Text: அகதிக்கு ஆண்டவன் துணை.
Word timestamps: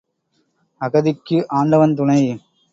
அகதிக்கு 0.81 1.37
ஆண்டவன் 1.49 1.95
துணை. 1.95 2.21